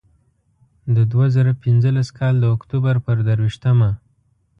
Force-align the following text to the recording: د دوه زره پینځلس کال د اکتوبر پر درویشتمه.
د 0.95 0.97
دوه 1.11 1.25
زره 1.35 1.53
پینځلس 1.63 2.09
کال 2.19 2.35
د 2.39 2.45
اکتوبر 2.55 2.95
پر 3.05 3.17
درویشتمه. 3.27 3.89